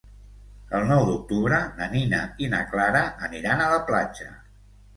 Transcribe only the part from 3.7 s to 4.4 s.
la platja.